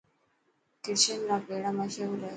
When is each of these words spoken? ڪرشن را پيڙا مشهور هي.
ڪرشن 0.83 1.19
را 1.29 1.37
پيڙا 1.47 1.69
مشهور 1.77 2.17
هي. 2.23 2.29